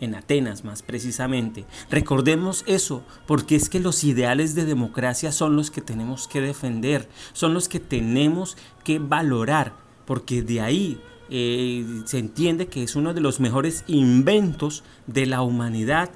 en 0.00 0.14
Atenas 0.14 0.64
más 0.64 0.80
precisamente. 0.80 1.66
Recordemos 1.90 2.64
eso, 2.66 3.04
porque 3.26 3.54
es 3.54 3.68
que 3.68 3.80
los 3.80 4.02
ideales 4.02 4.54
de 4.54 4.64
democracia 4.64 5.30
son 5.30 5.56
los 5.56 5.70
que 5.70 5.82
tenemos 5.82 6.26
que 6.26 6.40
defender, 6.40 7.06
son 7.34 7.52
los 7.52 7.68
que 7.68 7.80
tenemos 7.80 8.56
que 8.82 8.98
valorar, 8.98 9.74
porque 10.06 10.40
de 10.40 10.62
ahí 10.62 11.02
eh, 11.28 11.84
se 12.06 12.18
entiende 12.18 12.68
que 12.68 12.82
es 12.82 12.96
uno 12.96 13.12
de 13.12 13.20
los 13.20 13.40
mejores 13.40 13.84
inventos 13.88 14.84
de 15.06 15.26
la 15.26 15.42
humanidad 15.42 16.08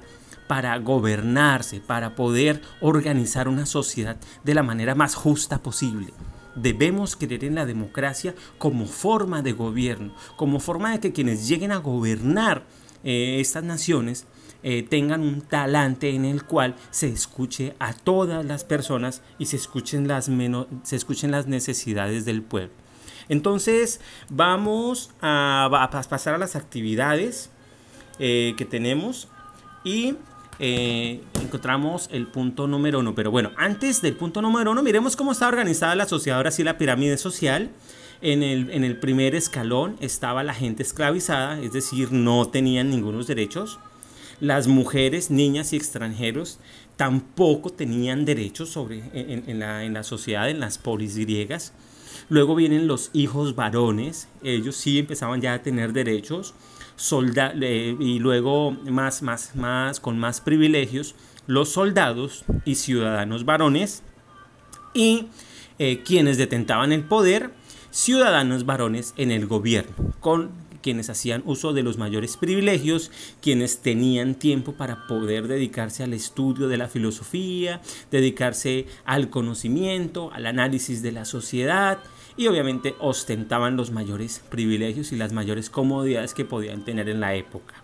para 0.47 0.75
gobernarse, 0.79 1.79
para 1.79 2.15
poder 2.15 2.63
organizar 2.81 3.47
una 3.47 3.67
sociedad 3.67 4.17
de 4.43 4.55
la 4.55 4.63
manera 4.63 4.95
más 4.95 5.13
justa 5.13 5.61
posible 5.61 6.11
debemos 6.55 7.15
creer 7.15 7.43
en 7.43 7.55
la 7.55 7.65
democracia 7.65 8.35
como 8.57 8.85
forma 8.85 9.41
de 9.41 9.53
gobierno, 9.53 10.13
como 10.35 10.59
forma 10.59 10.91
de 10.91 10.99
que 10.99 11.13
quienes 11.13 11.47
lleguen 11.47 11.71
a 11.71 11.77
gobernar 11.77 12.65
eh, 13.03 13.39
estas 13.39 13.63
naciones 13.63 14.25
eh, 14.63 14.81
tengan 14.81 15.21
un 15.21 15.41
talante 15.41 16.09
en 16.09 16.25
el 16.25 16.43
cual 16.43 16.75
se 16.89 17.07
escuche 17.07 17.75
a 17.77 17.93
todas 17.93 18.43
las 18.43 18.63
personas 18.63 19.21
y 19.37 19.45
se 19.45 19.57
escuchen 19.57 20.07
las, 20.07 20.29
se 20.83 20.95
escuchen 20.95 21.29
las 21.29 21.45
necesidades 21.45 22.25
del 22.25 22.41
pueblo. 22.41 22.73
Entonces 23.29 24.01
vamos 24.29 25.11
a, 25.21 25.89
pasar 26.09 26.33
a 26.33 26.37
las 26.37 26.55
actividades 26.55 27.51
eh, 28.17 28.55
que 28.57 28.65
tenemos 28.65 29.27
y 29.83 30.15
eh, 30.59 31.21
encontramos 31.41 32.09
el 32.11 32.27
punto 32.27 32.67
número 32.67 32.99
uno. 32.99 33.15
Pero 33.15 33.31
bueno, 33.31 33.51
antes 33.57 34.01
del 34.01 34.15
punto 34.15 34.41
número 34.41 34.71
uno, 34.71 34.83
miremos 34.83 35.15
cómo 35.15 35.31
está 35.31 35.47
organizada 35.47 35.95
la 35.95 36.05
sociedad, 36.07 36.37
ahora 36.37 36.51
sí 36.51 36.63
la 36.63 36.77
pirámide 36.77 37.17
social. 37.17 37.69
En 38.21 38.43
el, 38.43 38.69
en 38.71 38.83
el 38.83 38.97
primer 38.97 39.35
escalón 39.35 39.97
estaba 39.99 40.43
la 40.43 40.53
gente 40.53 40.83
esclavizada, 40.83 41.59
es 41.59 41.73
decir, 41.73 42.11
no 42.11 42.47
tenían 42.47 42.89
ningunos 42.89 43.27
derechos. 43.27 43.77
Las 44.39 44.67
mujeres, 44.67 45.31
niñas 45.31 45.73
y 45.73 45.75
extranjeros 45.75 46.59
tampoco 46.95 47.71
tenían 47.71 48.25
derechos 48.25 48.69
sobre, 48.69 49.03
en, 49.13 49.59
la, 49.59 49.83
en 49.83 49.93
la 49.93 50.03
sociedad, 50.03 50.49
en 50.49 50.59
las 50.59 50.77
polis 50.77 51.17
griegas. 51.17 51.73
Luego 52.29 52.55
vienen 52.55 52.87
los 52.87 53.11
hijos 53.13 53.55
varones, 53.55 54.27
ellos 54.43 54.75
sí 54.75 54.97
empezaban 54.97 55.41
ya 55.41 55.53
a 55.53 55.61
tener 55.61 55.93
derechos 55.93 56.53
y 56.97 58.19
luego 58.19 58.71
más, 58.71 59.21
más, 59.21 59.55
más, 59.55 59.99
con 59.99 60.17
más 60.17 60.41
privilegios, 60.41 61.15
los 61.47 61.69
soldados 61.69 62.43
y 62.63 62.75
ciudadanos 62.75 63.45
varones 63.45 64.03
y 64.93 65.27
eh, 65.77 66.03
quienes 66.03 66.37
detentaban 66.37 66.91
el 66.91 67.03
poder, 67.03 67.51
ciudadanos 67.91 68.65
varones 68.65 69.13
en 69.17 69.31
el 69.31 69.45
gobierno, 69.45 70.13
con 70.19 70.51
quienes 70.81 71.09
hacían 71.09 71.41
uso 71.45 71.73
de 71.73 71.81
los 71.81 71.97
mayores 71.97 72.37
privilegios, 72.37 73.09
quienes 73.41 73.79
tenían 73.79 74.35
tiempo 74.35 74.73
para 74.73 75.07
poder 75.07 75.47
dedicarse 75.47 76.03
al 76.03 76.13
estudio 76.13 76.67
de 76.67 76.77
la 76.77 76.87
filosofía, 76.87 77.81
dedicarse 78.11 78.85
al 79.03 79.31
conocimiento, 79.31 80.31
al 80.31 80.45
análisis 80.45 81.01
de 81.01 81.11
la 81.11 81.25
sociedad, 81.25 81.97
y 82.37 82.47
obviamente 82.47 82.95
ostentaban 82.99 83.77
los 83.77 83.91
mayores 83.91 84.43
privilegios 84.49 85.11
y 85.11 85.15
las 85.15 85.33
mayores 85.33 85.69
comodidades 85.69 86.33
que 86.33 86.45
podían 86.45 86.83
tener 86.83 87.09
en 87.09 87.19
la 87.19 87.35
época. 87.35 87.75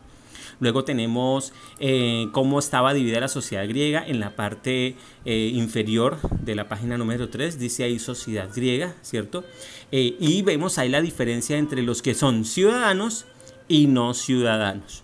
Luego 0.59 0.83
tenemos 0.83 1.53
eh, 1.79 2.27
cómo 2.33 2.59
estaba 2.59 2.93
dividida 2.93 3.19
la 3.19 3.27
sociedad 3.27 3.67
griega 3.67 4.05
en 4.05 4.19
la 4.19 4.35
parte 4.35 4.95
eh, 5.25 5.51
inferior 5.55 6.17
de 6.39 6.53
la 6.53 6.69
página 6.69 6.99
número 6.99 7.29
3, 7.29 7.57
dice 7.57 7.83
ahí 7.83 7.97
sociedad 7.97 8.47
griega, 8.53 8.93
¿cierto? 9.01 9.43
Eh, 9.91 10.15
y 10.19 10.43
vemos 10.43 10.77
ahí 10.77 10.89
la 10.89 11.01
diferencia 11.01 11.57
entre 11.57 11.81
los 11.81 12.03
que 12.03 12.13
son 12.13 12.45
ciudadanos 12.45 13.25
y 13.67 13.87
no 13.87 14.13
ciudadanos. 14.13 15.03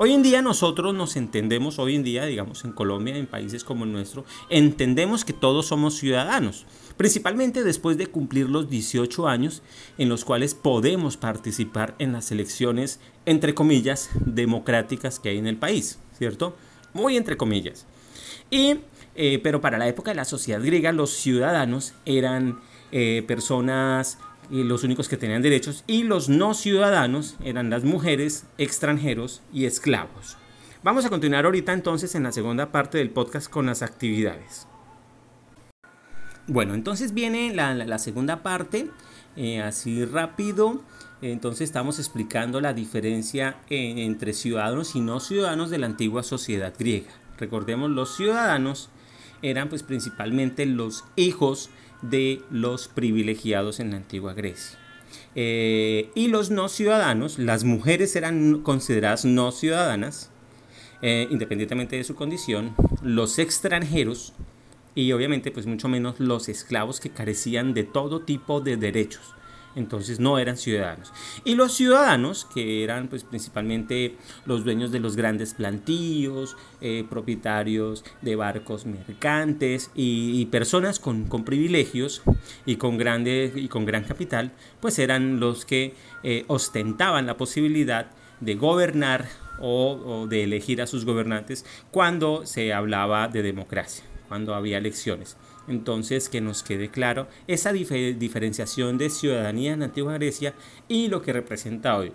Hoy 0.00 0.12
en 0.12 0.22
día 0.22 0.42
nosotros 0.42 0.94
nos 0.94 1.16
entendemos, 1.16 1.80
hoy 1.80 1.96
en 1.96 2.04
día, 2.04 2.24
digamos, 2.24 2.64
en 2.64 2.70
Colombia, 2.70 3.16
en 3.16 3.26
países 3.26 3.64
como 3.64 3.82
el 3.82 3.90
nuestro, 3.90 4.24
entendemos 4.48 5.24
que 5.24 5.32
todos 5.32 5.66
somos 5.66 5.96
ciudadanos, 5.96 6.66
principalmente 6.96 7.64
después 7.64 7.98
de 7.98 8.06
cumplir 8.06 8.48
los 8.48 8.70
18 8.70 9.26
años 9.26 9.60
en 9.98 10.08
los 10.08 10.24
cuales 10.24 10.54
podemos 10.54 11.16
participar 11.16 11.96
en 11.98 12.12
las 12.12 12.30
elecciones, 12.30 13.00
entre 13.26 13.54
comillas, 13.56 14.10
democráticas 14.24 15.18
que 15.18 15.30
hay 15.30 15.38
en 15.38 15.48
el 15.48 15.56
país, 15.56 15.98
¿cierto? 16.16 16.54
Muy 16.94 17.16
entre 17.16 17.36
comillas. 17.36 17.84
Y, 18.52 18.76
eh, 19.16 19.40
pero 19.42 19.60
para 19.60 19.78
la 19.78 19.88
época 19.88 20.12
de 20.12 20.14
la 20.14 20.24
sociedad 20.24 20.62
griega, 20.62 20.92
los 20.92 21.10
ciudadanos 21.10 21.94
eran 22.04 22.60
eh, 22.92 23.24
personas 23.26 24.18
y 24.50 24.62
los 24.64 24.84
únicos 24.84 25.08
que 25.08 25.16
tenían 25.16 25.42
derechos, 25.42 25.84
y 25.86 26.04
los 26.04 26.28
no 26.28 26.54
ciudadanos 26.54 27.36
eran 27.44 27.70
las 27.70 27.84
mujeres, 27.84 28.46
extranjeros 28.58 29.42
y 29.52 29.66
esclavos. 29.66 30.36
Vamos 30.82 31.04
a 31.04 31.10
continuar 31.10 31.44
ahorita 31.44 31.72
entonces 31.72 32.14
en 32.14 32.22
la 32.22 32.32
segunda 32.32 32.70
parte 32.70 32.98
del 32.98 33.10
podcast 33.10 33.50
con 33.50 33.66
las 33.66 33.82
actividades. 33.82 34.66
Bueno, 36.46 36.74
entonces 36.74 37.12
viene 37.12 37.52
la, 37.52 37.98
segunda 37.98 38.42
parte, 38.42 38.90
eh, 39.36 39.60
así 39.60 40.04
rápido. 40.04 40.82
Entonces 41.20 41.62
estamos 41.62 41.98
explicando 41.98 42.60
la 42.60 42.72
diferencia 42.72 43.56
entre 43.68 44.32
ciudadanos 44.32 44.94
y 44.94 45.00
no 45.00 45.20
ciudadanos 45.20 45.68
de 45.68 45.78
la 45.78 45.86
antigua 45.86 46.22
sociedad 46.22 46.72
griega. 46.78 47.10
Recordemos, 47.38 47.90
los 47.90 48.16
ciudadanos 48.16 48.88
eran 49.42 49.68
pues 49.68 49.82
principalmente 49.82 50.64
los 50.64 51.04
hijos 51.16 51.70
de 52.02 52.42
los 52.50 52.88
privilegiados 52.88 53.80
en 53.80 53.90
la 53.90 53.96
antigua 53.96 54.34
Grecia. 54.34 54.78
Eh, 55.34 56.10
y 56.14 56.28
los 56.28 56.50
no 56.50 56.68
ciudadanos, 56.68 57.38
las 57.38 57.64
mujeres 57.64 58.14
eran 58.16 58.62
consideradas 58.62 59.24
no 59.24 59.52
ciudadanas, 59.52 60.30
eh, 61.02 61.28
independientemente 61.30 61.96
de 61.96 62.04
su 62.04 62.14
condición, 62.14 62.74
los 63.02 63.38
extranjeros 63.38 64.34
y 64.94 65.12
obviamente 65.12 65.50
pues 65.50 65.66
mucho 65.66 65.88
menos 65.88 66.18
los 66.18 66.48
esclavos 66.48 66.98
que 67.00 67.10
carecían 67.10 67.72
de 67.72 67.84
todo 67.84 68.22
tipo 68.22 68.60
de 68.60 68.76
derechos 68.76 69.34
entonces 69.78 70.18
no 70.20 70.38
eran 70.38 70.56
ciudadanos. 70.56 71.12
Y 71.44 71.54
los 71.54 71.72
ciudadanos, 71.72 72.44
que 72.52 72.82
eran 72.82 73.08
pues 73.08 73.24
principalmente 73.24 74.16
los 74.44 74.64
dueños 74.64 74.90
de 74.90 75.00
los 75.00 75.16
grandes 75.16 75.54
plantíos, 75.54 76.56
eh, 76.80 77.04
propietarios 77.08 78.04
de 78.20 78.36
barcos 78.36 78.86
mercantes 78.86 79.90
y, 79.94 80.44
personas 80.46 80.98
con, 80.98 81.26
privilegios 81.44 82.22
y 82.66 82.76
con, 82.76 82.98
y 83.00 83.68
con 83.68 83.84
gran 83.86 84.04
capital, 84.04 84.52
pues 84.80 84.98
eran 84.98 85.40
los 85.40 85.64
que 85.64 85.94
eh, 86.22 86.44
ostentaban 86.48 87.26
la 87.26 87.36
posibilidad 87.36 88.10
de 88.40 88.54
gobernar 88.54 89.26
o 89.60 90.26
de 90.28 90.44
elegir 90.44 90.80
a 90.80 90.86
sus 90.86 91.04
gobernantes 91.04 91.64
cuando 91.90 92.46
se 92.46 92.72
hablaba 92.72 93.26
de 93.28 93.42
democracia, 93.42 94.04
cuando 94.28 94.54
había 94.54 94.78
elecciones. 94.78 95.36
Entonces, 95.68 96.28
que 96.28 96.40
nos 96.40 96.62
quede 96.62 96.88
claro 96.90 97.28
esa 97.46 97.72
diferenciación 97.72 98.98
de 98.98 99.10
ciudadanía 99.10 99.72
en 99.72 99.82
Antigua 99.82 100.14
Grecia 100.14 100.54
y 100.88 101.08
lo 101.08 101.22
que 101.22 101.32
representa 101.32 101.96
hoy. 101.96 102.12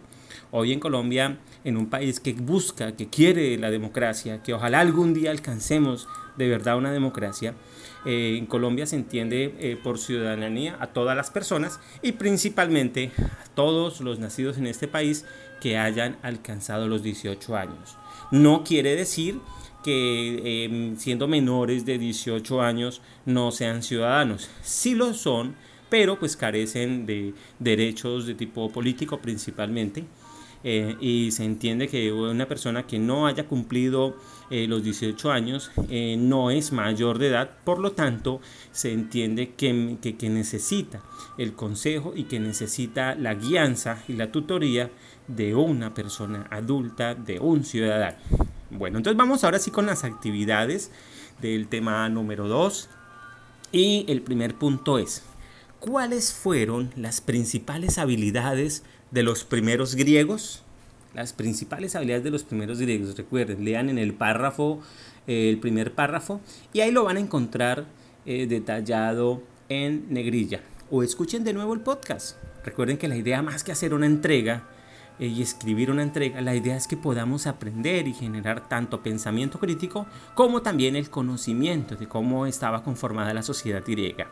Hoy 0.52 0.72
en 0.72 0.80
Colombia, 0.80 1.40
en 1.64 1.78
un 1.78 1.90
país 1.90 2.20
que 2.20 2.34
busca, 2.34 2.96
que 2.96 3.10
quiere 3.10 3.58
la 3.58 3.72
democracia, 3.72 4.44
que 4.44 4.54
ojalá 4.54 4.80
algún 4.80 5.14
día 5.14 5.32
alcancemos 5.32 6.08
de 6.38 6.48
verdad 6.48 6.78
una 6.78 6.92
democracia, 6.92 7.54
eh, 8.06 8.36
en 8.38 8.46
Colombia 8.46 8.86
se 8.86 8.96
entiende 8.96 9.56
eh, 9.60 9.78
por 9.82 9.98
ciudadanía 9.98 10.78
a 10.80 10.88
todas 10.88 11.16
las 11.16 11.32
personas 11.32 11.80
y 12.02 12.14
principalmente 12.14 13.12
a 13.18 13.50
todos 13.56 14.02
los 14.02 14.20
nacidos 14.20 14.58
en 14.58 14.68
este 14.68 14.88
país 14.88 15.26
que 15.62 15.78
hayan 15.78 16.18
alcanzado 16.22 16.88
los 16.88 17.04
18 17.04 17.56
años. 17.56 17.98
No 18.32 18.64
quiere 18.64 18.96
decir 18.96 19.40
que 19.84 20.66
em, 20.66 20.98
siendo 20.98 21.28
menores 21.28 21.86
de 21.86 21.98
18 21.98 22.62
años 22.62 23.02
no 23.26 23.52
sean 23.52 23.84
ciudadanos. 23.84 24.50
Sí 24.62 24.96
lo 24.96 25.14
son, 25.14 25.56
pero 25.90 26.18
pues 26.18 26.36
carecen 26.36 27.06
de 27.06 27.34
derechos 27.60 28.26
de 28.26 28.36
tipo 28.36 28.72
político 28.72 29.20
principalmente. 29.20 30.06
Eh, 30.64 30.96
y 31.02 31.32
se 31.32 31.44
entiende 31.44 31.90
que 31.90 32.12
una 32.14 32.48
persona 32.48 32.88
que 32.88 32.98
no 32.98 33.28
haya 33.28 33.46
cumplido 33.46 34.16
eh, 34.50 34.66
los 34.68 34.82
18 34.82 35.32
años 35.32 35.72
eh, 35.90 36.16
no 36.18 36.52
es 36.52 36.72
mayor 36.72 37.20
de 37.20 37.28
edad, 37.28 37.50
por 37.66 37.80
lo 37.80 37.92
tanto 37.92 38.40
se 38.72 38.94
entiende 38.94 39.56
que, 39.56 39.98
que, 40.02 40.30
necesita 40.30 41.02
el 41.38 41.54
consejo 41.54 42.14
y 42.16 42.24
que 42.24 42.40
necesita 42.40 43.14
la 43.16 43.34
guianza 43.34 44.04
y 44.08 44.14
la 44.14 44.32
tutoría 44.32 44.90
de 45.28 45.54
una 45.54 45.94
persona 45.94 46.48
adulta, 46.50 47.14
de 47.14 47.40
un 47.40 47.66
ciudadano. 47.66 48.18
Bueno, 48.76 48.98
entonces 48.98 49.18
vamos 49.18 49.44
ahora 49.44 49.60
sí 49.60 49.70
con 49.70 49.86
las 49.86 50.04
actividades 50.04 50.90
del 51.42 51.68
tema 51.68 52.10
número 52.10 52.48
2. 52.48 52.90
Y 53.72 54.06
el 54.08 54.22
primer 54.22 54.56
punto 54.56 54.98
es, 54.98 55.24
¿cuáles 55.80 56.34
fueron 56.34 56.92
las 56.96 57.22
principales 57.22 58.00
habilidades 58.00 58.84
de 59.12 59.22
los 59.22 59.44
primeros 59.44 59.94
griegos? 59.94 60.64
Las 61.14 61.34
principales 61.34 61.96
habilidades 61.96 62.24
de 62.24 62.32
los 62.32 62.44
primeros 62.44 62.80
griegos, 62.80 63.16
recuerden, 63.16 63.64
lean 63.64 63.90
en 63.90 64.00
el 64.00 64.16
párrafo, 64.16 64.82
eh, 65.28 65.50
el 65.50 65.60
primer 65.60 65.94
párrafo, 65.94 66.42
y 66.74 66.82
ahí 66.82 66.92
lo 66.92 67.04
van 67.04 67.18
a 67.18 67.20
encontrar 67.20 67.86
eh, 68.26 68.48
detallado 68.48 69.44
en 69.70 70.12
negrilla. 70.12 70.62
O 70.90 71.04
escuchen 71.04 71.44
de 71.44 71.54
nuevo 71.54 71.76
el 71.76 71.82
podcast. 71.82 72.38
Recuerden 72.66 72.98
que 72.98 73.08
la 73.08 73.18
idea 73.18 73.44
más 73.44 73.64
que 73.64 73.72
hacer 73.72 73.94
una 73.94 74.08
entrega 74.08 74.68
y 75.20 75.42
escribir 75.42 75.92
una 75.92 76.04
entrega, 76.04 76.42
la 76.42 76.56
idea 76.56 76.76
es 76.76 76.88
que 76.88 76.98
podamos 76.98 77.48
aprender 77.48 78.08
y 78.08 78.14
generar 78.14 78.68
tanto 78.68 79.04
pensamiento 79.04 79.60
crítico 79.60 80.06
como 80.34 80.62
también 80.62 80.96
el 80.96 81.10
conocimiento 81.10 81.96
de 81.96 82.08
cómo 82.08 82.46
estaba 82.46 82.84
conformada 82.84 83.34
la 83.34 83.44
sociedad 83.44 83.84
griega. 83.86 84.28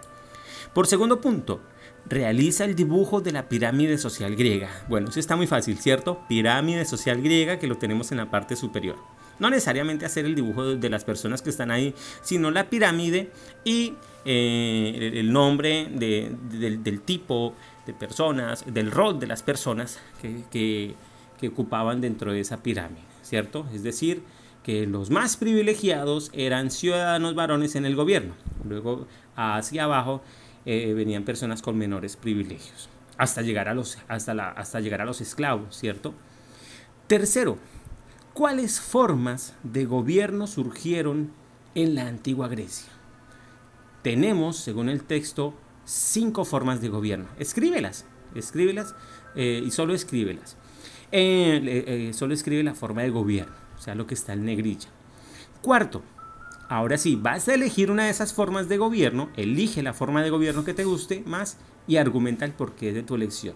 Por 0.74 0.88
segundo 0.88 1.22
punto, 1.22 1.62
realiza 2.06 2.66
el 2.66 2.76
dibujo 2.76 3.22
de 3.22 3.32
la 3.32 3.48
pirámide 3.50 3.98
social 3.98 4.36
griega. 4.36 4.70
Bueno, 4.88 5.10
eso 5.10 5.20
está 5.20 5.36
muy 5.36 5.48
fácil, 5.48 5.78
¿cierto? 5.78 6.22
Pirámide 6.28 6.86
social 6.86 7.22
griega 7.22 7.60
que 7.60 7.68
lo 7.68 7.78
tenemos 7.78 8.12
en 8.12 8.18
la 8.18 8.32
parte 8.32 8.56
superior. 8.56 8.98
No 9.42 9.50
necesariamente 9.50 10.06
hacer 10.06 10.26
el 10.26 10.36
dibujo 10.36 10.76
de 10.76 10.90
las 10.90 11.04
personas 11.04 11.42
que 11.42 11.50
están 11.50 11.72
ahí, 11.72 11.96
sino 12.22 12.52
la 12.52 12.70
pirámide 12.70 13.32
y 13.66 13.96
eh, 14.24 15.14
el 15.16 15.34
nombre 15.34 15.88
del 15.90 17.02
tipo 17.02 17.56
de 17.88 17.94
personas, 17.94 18.64
del 18.72 18.92
rol 18.92 19.20
de 19.20 19.26
las 19.26 19.42
personas 19.42 20.00
que, 20.22 20.94
ocupaban 21.48 22.02
dentro 22.02 22.32
de 22.32 22.40
esa 22.40 22.62
pirámide, 22.62 23.02
¿cierto? 23.24 23.66
Es 23.74 23.82
decir, 23.82 24.22
que 24.62 24.86
los 24.86 25.10
más 25.10 25.38
privilegiados 25.38 26.30
eran 26.34 26.70
ciudadanos 26.70 27.34
varones 27.34 27.76
en 27.76 27.88
el 27.88 27.96
gobierno. 27.96 28.36
Luego, 28.64 29.08
hacia 29.36 29.86
abajo, 29.86 30.22
eh, 30.68 30.94
venían 30.94 31.24
personas 31.24 31.64
con 31.64 31.80
menores 31.80 32.16
privilegios, 32.16 32.90
hasta 33.18 33.42
llegar, 33.42 33.70
a 33.70 33.74
los, 33.74 33.98
hasta, 34.08 34.36
la, 34.36 34.50
hasta 34.50 34.82
llegar 34.82 35.02
a 35.02 35.06
los 35.06 35.20
esclavos, 35.20 35.76
¿cierto? 35.76 36.14
Tercero, 37.08 37.58
¿cuáles 38.34 38.80
formas 38.80 39.56
de 39.64 39.86
gobierno 39.86 40.48
surgieron 40.48 41.32
en 41.76 41.96
la 41.96 42.08
antigua 42.08 42.48
Grecia? 42.48 42.92
Tenemos, 44.02 44.58
según 44.58 44.90
el 44.90 45.04
texto, 45.04 45.54
cinco 45.86 46.46
formas 46.46 46.82
de 46.82 46.90
gobierno. 46.90 47.28
Escríbelas, 47.38 48.06
escríbelas 48.36 48.96
eh, 49.36 49.62
y 49.66 49.72
solo 49.72 49.94
escríbelas. 49.94 50.58
Eh, 51.12 51.62
eh, 51.64 52.14
solo 52.14 52.34
escribe 52.34 52.64
la 52.64 52.74
forma 52.74 53.02
de 53.02 53.10
gobierno, 53.10 53.54
o 53.78 53.82
sea, 53.82 53.96
lo 53.96 54.08
que 54.08 54.14
está 54.14 54.34
en 54.34 54.46
negrilla. 54.46 54.90
Cuarto, 55.62 56.02
ahora 56.70 56.98
sí, 56.98 57.16
vas 57.16 57.48
a 57.50 57.54
elegir 57.54 57.92
una 57.92 58.06
de 58.06 58.12
esas 58.12 58.34
formas 58.34 58.70
de 58.70 58.78
gobierno, 58.78 59.30
elige 59.36 59.84
la 59.84 59.94
forma 59.94 60.24
de 60.24 60.30
gobierno 60.30 60.64
que 60.64 60.74
te 60.74 60.86
guste 60.86 61.24
más 61.26 61.58
y 61.86 61.98
argumenta 61.98 62.46
el 62.46 62.54
porqué 62.54 62.94
de 62.94 63.04
tu 63.04 63.16
elección. 63.16 63.56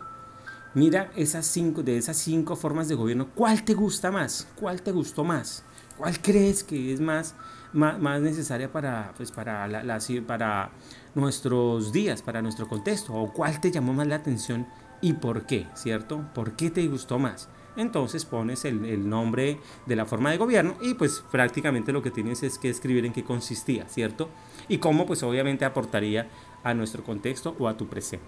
Mira 0.75 1.09
esas 1.15 1.45
cinco, 1.45 1.83
de 1.83 1.97
esas 1.97 2.17
cinco 2.17 2.57
formas 2.57 2.89
de 2.89 2.95
gobierno, 2.95 3.29
¿cuál 3.33 3.63
te 3.63 3.73
gusta 3.73 4.11
más? 4.11 4.45
¿Cuál 4.59 4.81
te 4.81 4.91
gustó 4.91 5.23
más? 5.23 5.63
¿Cuál 5.97 6.21
crees 6.21 6.65
que 6.65 6.91
es 6.91 6.99
más, 6.99 7.33
más, 7.71 8.19
necesaria 8.19 8.69
para, 8.69 9.13
pues, 9.15 9.31
para, 9.31 9.69
la, 9.69 9.99
para 10.27 10.71
nuestros 11.15 11.93
días, 11.93 12.21
para 12.21 12.41
nuestro 12.41 12.67
contexto? 12.67 13.13
¿O 13.13 13.31
cuál 13.31 13.61
te 13.61 13.71
llamó 13.71 13.93
más 13.93 14.05
la 14.07 14.17
atención 14.17 14.67
y 14.99 15.13
por 15.13 15.45
qué? 15.45 15.65
¿Cierto? 15.75 16.25
¿Por 16.35 16.57
qué 16.57 16.69
te 16.69 16.85
gustó 16.87 17.19
más? 17.19 17.47
Entonces 17.77 18.25
pones 18.25 18.65
el, 18.65 18.83
el, 18.83 19.07
nombre 19.07 19.61
de 19.85 19.95
la 19.95 20.05
forma 20.05 20.31
de 20.31 20.37
gobierno 20.37 20.75
y 20.81 20.95
pues 20.95 21.23
prácticamente 21.31 21.93
lo 21.93 22.01
que 22.01 22.11
tienes 22.11 22.43
es 22.43 22.57
que 22.57 22.69
escribir 22.69 23.05
en 23.05 23.13
qué 23.13 23.23
consistía, 23.23 23.87
¿cierto? 23.87 24.29
Y 24.67 24.79
cómo 24.79 25.05
pues 25.05 25.23
obviamente 25.23 25.63
aportaría 25.63 26.27
a 26.65 26.73
nuestro 26.73 27.01
contexto 27.01 27.55
o 27.59 27.69
a 27.69 27.77
tu 27.77 27.87
presente. 27.87 28.25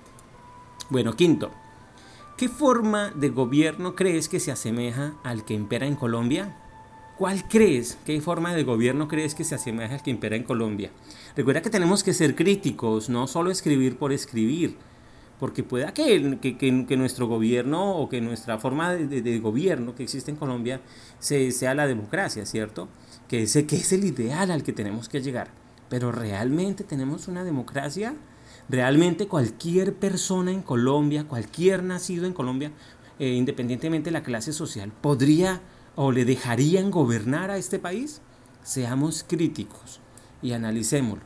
Bueno, 0.89 1.13
quinto, 1.13 1.51
¿qué 2.37 2.49
forma 2.49 3.11
de 3.15 3.29
gobierno 3.29 3.95
crees 3.95 4.29
que 4.29 4.39
se 4.39 4.51
asemeja 4.51 5.15
al 5.23 5.43
que 5.43 5.55
impera 5.55 5.87
en 5.87 5.95
Colombia? 5.95 6.55
¿Cuál 7.17 7.47
crees? 7.47 7.97
¿Qué 8.05 8.21
forma 8.21 8.53
de 8.53 8.63
gobierno 8.63 9.07
crees 9.07 9.33
que 9.33 9.43
se 9.43 9.55
asemeja 9.55 9.95
al 9.95 10.03
que 10.03 10.11
impera 10.11 10.35
en 10.35 10.43
Colombia? 10.43 10.91
Recuerda 11.35 11.63
que 11.63 11.71
tenemos 11.71 12.03
que 12.03 12.13
ser 12.13 12.35
críticos, 12.35 13.09
no 13.09 13.25
solo 13.25 13.49
escribir 13.49 13.97
por 13.97 14.13
escribir, 14.13 14.77
porque 15.39 15.63
pueda 15.63 15.93
que, 15.93 16.37
que, 16.39 16.97
nuestro 16.97 17.27
gobierno 17.27 17.95
o 17.95 18.07
que 18.07 18.21
nuestra 18.21 18.59
forma 18.59 18.93
de, 18.93 19.39
gobierno 19.39 19.95
que 19.95 20.03
existe 20.03 20.29
en 20.29 20.37
Colombia 20.37 20.81
sea 21.19 21.73
la 21.73 21.87
democracia, 21.87 22.45
¿cierto? 22.45 22.87
Que 23.27 23.43
ese 23.43 23.65
que 23.65 23.77
es 23.77 23.91
el 23.93 24.05
ideal 24.05 24.51
al 24.51 24.63
que 24.63 24.73
tenemos 24.73 25.09
que 25.09 25.21
llegar. 25.21 25.49
Pero 25.89 26.11
realmente 26.11 26.83
tenemos 26.83 27.27
una 27.27 27.43
democracia. 27.43 28.13
Realmente 28.69 29.27
cualquier 29.27 29.95
persona 29.95 30.51
en 30.51 30.61
Colombia, 30.61 31.25
cualquier 31.27 31.83
nacido 31.83 32.25
en 32.25 32.33
Colombia, 32.33 32.71
eh, 33.19 33.29
independientemente 33.29 34.09
de 34.09 34.11
la 34.11 34.23
clase 34.23 34.53
social, 34.53 34.91
podría 35.01 35.61
o 35.95 36.11
le 36.11 36.25
dejarían 36.25 36.91
gobernar 36.91 37.49
a 37.49 37.57
este 37.57 37.79
país. 37.79 38.21
Seamos 38.63 39.23
críticos 39.27 39.99
y 40.41 40.51
analicémoslo. 40.51 41.23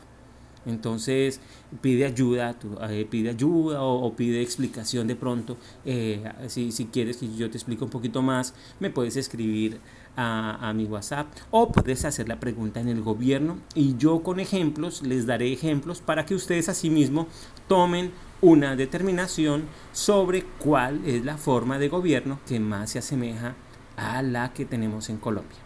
Entonces 0.66 1.42
pide 1.82 2.06
ayuda, 2.06 2.56
eh, 2.90 3.08
pide 3.10 3.32
ayuda 3.32 3.82
o, 3.82 4.16
pide 4.16 4.42
explicación 4.42 5.08
de 5.08 5.16
pronto. 5.16 5.58
Eh, 5.86 6.24
si, 6.48 6.72
si, 6.72 6.86
quieres 6.86 7.18
que 7.18 7.34
yo 7.36 7.50
te 7.50 7.58
explique 7.58 7.84
un 7.84 7.90
poquito 7.90 8.22
más, 8.22 8.54
me 8.80 8.92
puedes 8.92 9.18
escribir 9.18 9.80
a, 10.16 10.72
mi 10.76 10.86
WhatsApp 10.86 11.28
o 11.52 11.72
puedes 11.72 12.06
hacer 12.06 12.28
la 12.28 12.40
pregunta 12.40 12.80
en 12.80 12.88
el 12.88 13.02
gobierno 13.02 13.58
y 13.74 13.98
yo 13.98 14.24
con 14.24 14.40
ejemplos 14.40 15.02
les 15.04 15.26
daré 15.26 15.52
ejemplos 15.52 16.02
para 16.02 16.26
que 16.26 16.36
ustedes 16.36 16.70
asimismo 16.70 17.28
tomen 17.68 18.12
una 18.42 18.76
determinación 18.76 19.64
sobre 19.94 20.44
cuál 20.60 21.02
es 21.06 21.24
la 21.24 21.38
forma 21.38 21.80
de 21.80 21.90
gobierno 21.90 22.40
que 22.48 22.60
más 22.60 22.92
se 22.92 23.00
asemeja 23.00 23.56
a 23.98 24.22
la 24.22 24.54
que 24.54 24.66
tenemos 24.66 25.10
en 25.10 25.18
Colombia. 25.18 25.58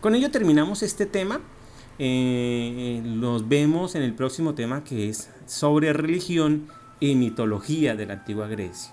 Con 0.00 0.14
ello 0.14 0.30
terminamos 0.30 0.82
este 0.82 1.06
tema. 1.06 1.40
Eh, 1.98 3.00
nos 3.04 3.48
vemos 3.48 3.94
en 3.94 4.02
el 4.02 4.14
próximo 4.14 4.54
tema 4.54 4.84
que 4.84 5.08
es 5.08 5.30
sobre 5.46 5.92
religión 5.92 6.68
y 7.00 7.14
mitología 7.14 7.96
de 7.96 8.06
la 8.06 8.14
antigua 8.14 8.46
Grecia. 8.46 8.92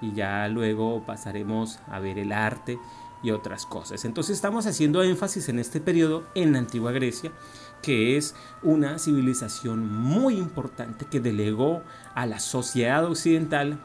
Y 0.00 0.12
ya 0.12 0.48
luego 0.48 1.04
pasaremos 1.04 1.78
a 1.88 2.00
ver 2.00 2.18
el 2.18 2.32
arte 2.32 2.78
y 3.22 3.30
otras 3.30 3.66
cosas. 3.66 4.04
Entonces 4.04 4.36
estamos 4.36 4.66
haciendo 4.66 5.02
énfasis 5.02 5.48
en 5.48 5.58
este 5.58 5.80
periodo 5.80 6.24
en 6.34 6.52
la 6.52 6.58
antigua 6.58 6.92
Grecia, 6.92 7.32
que 7.82 8.16
es 8.16 8.34
una 8.62 8.98
civilización 8.98 9.90
muy 9.90 10.36
importante 10.36 11.06
que 11.06 11.20
delegó 11.20 11.82
a 12.14 12.26
la 12.26 12.38
sociedad 12.40 13.04
occidental 13.04 13.78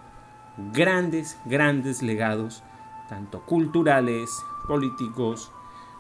grandes, 0.74 1.38
grandes 1.46 2.02
legados, 2.02 2.64
tanto 3.10 3.42
culturales, 3.46 4.30
políticos, 4.68 5.52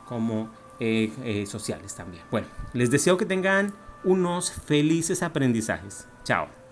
como 0.05 0.49
eh, 0.79 1.11
eh, 1.23 1.45
sociales 1.45 1.95
también. 1.95 2.23
Bueno, 2.31 2.47
les 2.73 2.91
deseo 2.91 3.17
que 3.17 3.25
tengan 3.25 3.73
unos 4.03 4.51
felices 4.51 5.23
aprendizajes. 5.23 6.07
Chao. 6.23 6.64